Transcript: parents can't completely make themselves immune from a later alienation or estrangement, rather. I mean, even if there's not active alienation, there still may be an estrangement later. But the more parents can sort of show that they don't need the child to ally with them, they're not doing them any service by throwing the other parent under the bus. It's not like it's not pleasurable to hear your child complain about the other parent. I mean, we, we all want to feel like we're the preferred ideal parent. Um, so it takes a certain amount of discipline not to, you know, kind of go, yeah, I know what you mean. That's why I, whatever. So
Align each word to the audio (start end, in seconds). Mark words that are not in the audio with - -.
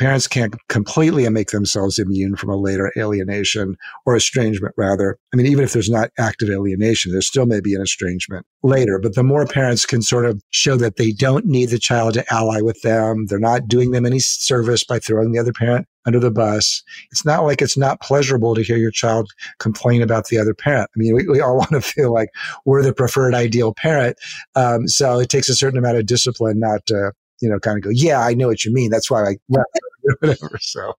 parents 0.00 0.26
can't 0.26 0.56
completely 0.68 1.28
make 1.28 1.50
themselves 1.50 1.98
immune 1.98 2.34
from 2.34 2.48
a 2.48 2.56
later 2.56 2.90
alienation 2.96 3.76
or 4.06 4.16
estrangement, 4.16 4.74
rather. 4.78 5.18
I 5.32 5.36
mean, 5.36 5.46
even 5.46 5.62
if 5.62 5.74
there's 5.74 5.90
not 5.90 6.10
active 6.18 6.48
alienation, 6.48 7.12
there 7.12 7.20
still 7.20 7.44
may 7.44 7.60
be 7.60 7.74
an 7.74 7.82
estrangement 7.82 8.46
later. 8.62 8.98
But 8.98 9.14
the 9.14 9.22
more 9.22 9.46
parents 9.46 9.84
can 9.84 10.00
sort 10.00 10.24
of 10.24 10.42
show 10.50 10.76
that 10.76 10.96
they 10.96 11.12
don't 11.12 11.44
need 11.44 11.66
the 11.66 11.78
child 11.78 12.14
to 12.14 12.24
ally 12.32 12.62
with 12.62 12.80
them, 12.80 13.26
they're 13.26 13.38
not 13.38 13.68
doing 13.68 13.90
them 13.90 14.06
any 14.06 14.20
service 14.20 14.82
by 14.82 14.98
throwing 14.98 15.32
the 15.32 15.38
other 15.38 15.52
parent 15.52 15.86
under 16.06 16.18
the 16.18 16.30
bus. 16.30 16.82
It's 17.10 17.26
not 17.26 17.44
like 17.44 17.60
it's 17.60 17.76
not 17.76 18.00
pleasurable 18.00 18.54
to 18.54 18.62
hear 18.62 18.78
your 18.78 18.90
child 18.90 19.30
complain 19.58 20.00
about 20.00 20.28
the 20.28 20.38
other 20.38 20.54
parent. 20.54 20.88
I 20.96 20.98
mean, 20.98 21.14
we, 21.14 21.28
we 21.28 21.40
all 21.42 21.56
want 21.58 21.72
to 21.72 21.82
feel 21.82 22.10
like 22.10 22.30
we're 22.64 22.82
the 22.82 22.94
preferred 22.94 23.34
ideal 23.34 23.74
parent. 23.74 24.16
Um, 24.54 24.88
so 24.88 25.20
it 25.20 25.28
takes 25.28 25.50
a 25.50 25.54
certain 25.54 25.78
amount 25.78 25.98
of 25.98 26.06
discipline 26.06 26.58
not 26.58 26.86
to, 26.86 27.12
you 27.42 27.50
know, 27.50 27.58
kind 27.58 27.76
of 27.76 27.84
go, 27.84 27.90
yeah, 27.90 28.20
I 28.20 28.32
know 28.32 28.48
what 28.48 28.64
you 28.64 28.72
mean. 28.72 28.90
That's 28.90 29.10
why 29.10 29.24
I, 29.24 29.36
whatever. 30.20 30.58
So 30.60 30.94